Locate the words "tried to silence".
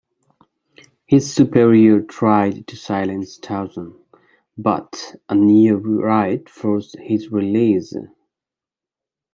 2.01-3.37